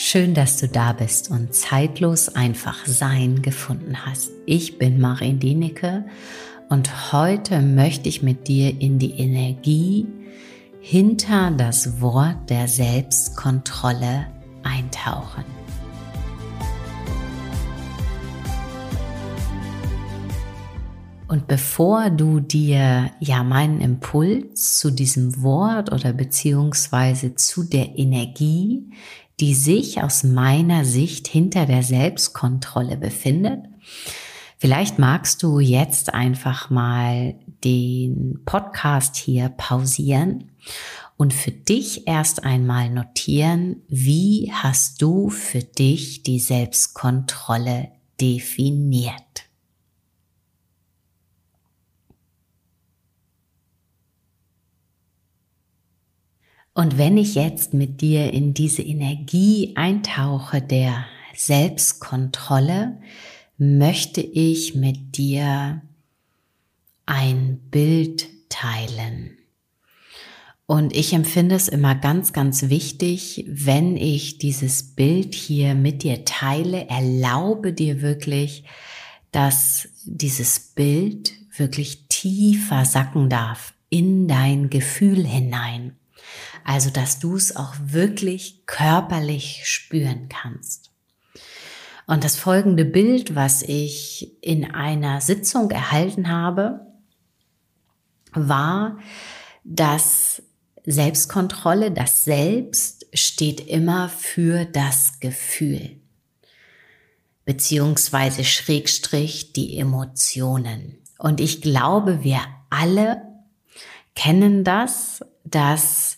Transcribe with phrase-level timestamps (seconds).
[0.00, 4.30] Schön, dass du da bist und zeitlos einfach Sein gefunden hast.
[4.46, 6.06] Ich bin Marin Dienecke
[6.68, 10.06] und heute möchte ich mit dir in die Energie
[10.78, 14.28] hinter das Wort der Selbstkontrolle
[14.62, 15.44] eintauchen.
[21.26, 28.92] Und bevor du dir ja meinen Impuls zu diesem Wort oder beziehungsweise zu der Energie,
[29.40, 33.60] die sich aus meiner Sicht hinter der Selbstkontrolle befindet,
[34.58, 40.50] vielleicht magst du jetzt einfach mal den Podcast hier pausieren
[41.16, 47.88] und für dich erst einmal notieren, wie hast du für dich die Selbstkontrolle
[48.20, 49.47] definiert.
[56.78, 63.00] Und wenn ich jetzt mit dir in diese Energie eintauche der Selbstkontrolle,
[63.56, 65.82] möchte ich mit dir
[67.04, 69.38] ein Bild teilen.
[70.66, 76.24] Und ich empfinde es immer ganz, ganz wichtig, wenn ich dieses Bild hier mit dir
[76.24, 78.62] teile, erlaube dir wirklich,
[79.32, 85.96] dass dieses Bild wirklich tiefer sacken darf in dein Gefühl hinein.
[86.64, 90.90] Also, dass du es auch wirklich körperlich spüren kannst.
[92.06, 96.86] Und das folgende Bild, was ich in einer Sitzung erhalten habe,
[98.32, 98.98] war,
[99.64, 100.42] dass
[100.86, 106.00] Selbstkontrolle, das Selbst steht immer für das Gefühl,
[107.44, 110.98] beziehungsweise Schrägstrich die Emotionen.
[111.18, 113.22] Und ich glaube, wir alle
[114.14, 116.17] kennen das, dass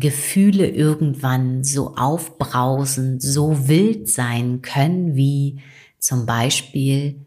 [0.00, 5.60] Gefühle irgendwann so aufbrausend, so wild sein können wie
[5.98, 7.24] zum Beispiel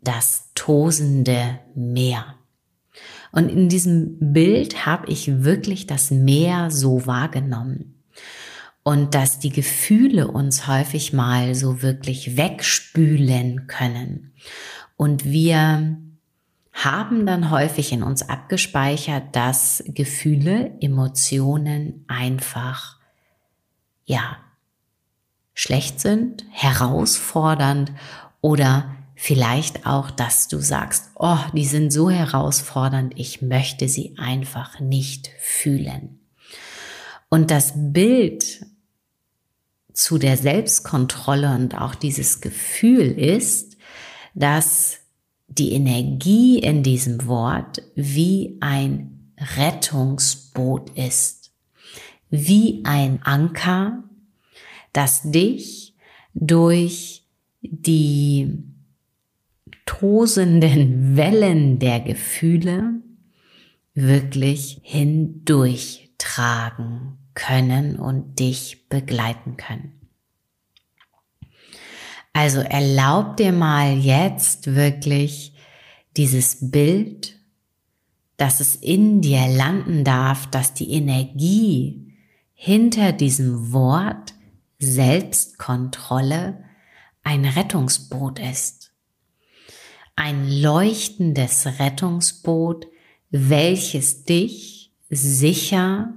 [0.00, 2.34] das tosende Meer.
[3.32, 8.02] Und in diesem Bild habe ich wirklich das Meer so wahrgenommen.
[8.82, 14.32] Und dass die Gefühle uns häufig mal so wirklich wegspülen können.
[14.96, 15.98] Und wir
[16.72, 22.98] haben dann häufig in uns abgespeichert, dass Gefühle, Emotionen einfach,
[24.04, 24.38] ja,
[25.54, 27.92] schlecht sind, herausfordernd
[28.40, 34.78] oder vielleicht auch, dass du sagst, oh, die sind so herausfordernd, ich möchte sie einfach
[34.78, 36.20] nicht fühlen.
[37.28, 38.64] Und das Bild
[39.92, 43.76] zu der Selbstkontrolle und auch dieses Gefühl ist,
[44.34, 45.00] dass
[45.48, 51.50] die Energie in diesem Wort wie ein Rettungsboot ist,
[52.30, 54.04] wie ein Anker,
[54.92, 55.94] das dich
[56.34, 57.24] durch
[57.62, 58.62] die
[59.86, 63.00] tosenden Wellen der Gefühle
[63.94, 69.94] wirklich hindurchtragen können und dich begleiten können.
[72.38, 75.54] Also erlaub dir mal jetzt wirklich
[76.16, 77.34] dieses Bild,
[78.36, 82.14] dass es in dir landen darf, dass die Energie
[82.54, 84.34] hinter diesem Wort
[84.78, 86.62] Selbstkontrolle
[87.24, 88.92] ein Rettungsboot ist.
[90.14, 92.86] Ein leuchtendes Rettungsboot,
[93.32, 96.14] welches dich sicher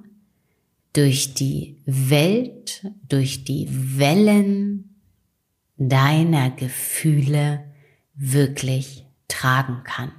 [0.94, 3.68] durch die Welt, durch die
[3.98, 4.91] Wellen
[5.90, 7.64] deiner Gefühle
[8.16, 10.12] wirklich tragen kann.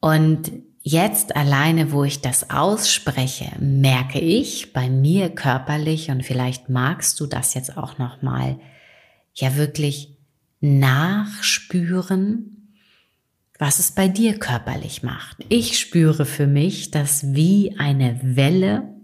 [0.00, 0.52] Und
[0.82, 7.26] jetzt alleine, wo ich das ausspreche, merke ich bei mir körperlich und vielleicht magst du
[7.26, 8.58] das jetzt auch noch mal
[9.34, 10.16] ja wirklich
[10.60, 12.72] nachspüren,
[13.58, 15.38] was es bei dir körperlich macht.
[15.48, 18.95] Ich spüre für mich, dass wie eine Welle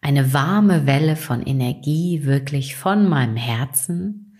[0.00, 4.38] eine warme Welle von Energie wirklich von meinem Herzen,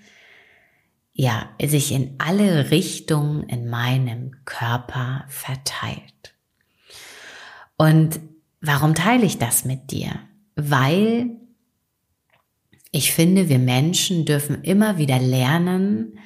[1.12, 6.35] ja, sich in alle Richtungen in meinem Körper verteilt.
[7.77, 8.21] Und
[8.61, 10.12] warum teile ich das mit dir?
[10.55, 11.31] Weil
[12.91, 16.19] ich finde, wir Menschen dürfen immer wieder lernen,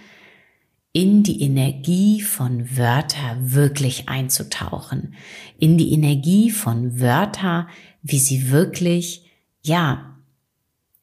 [0.94, 5.14] in die Energie von Wörter wirklich einzutauchen,
[5.58, 7.69] in die Energie von Wörter,
[8.02, 9.29] wie sie wirklich
[9.61, 10.17] ja,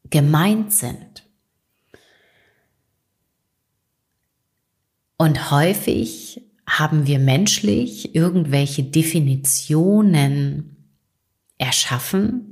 [0.09, 1.27] gemeint sind.
[5.17, 10.77] Und häufig haben wir menschlich irgendwelche Definitionen
[11.57, 12.50] erschaffen,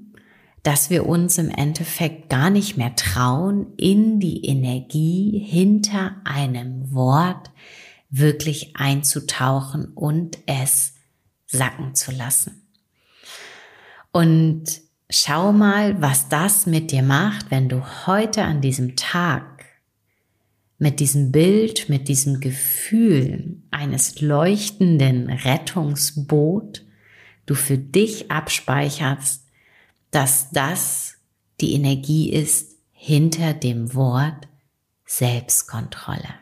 [0.63, 7.51] dass wir uns im Endeffekt gar nicht mehr trauen, in die Energie hinter einem Wort
[8.09, 10.93] wirklich einzutauchen und es
[11.45, 12.67] sacken zu lassen.
[14.11, 19.65] Und schau mal, was das mit dir macht, wenn du heute an diesem Tag
[20.79, 26.85] mit diesem Bild, mit diesem Gefühl eines leuchtenden Rettungsboot
[27.45, 29.48] du für dich abspeicherst,
[30.11, 31.15] dass das
[31.61, 34.47] die Energie ist hinter dem Wort
[35.05, 36.35] Selbstkontrolle.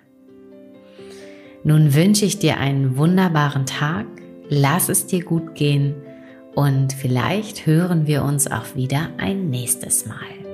[1.64, 4.06] Nun wünsche ich dir einen wunderbaren Tag,
[4.50, 5.96] lass es dir gut gehen
[6.56, 10.47] und vielleicht hören wir uns auch wieder ein nächstes Mal.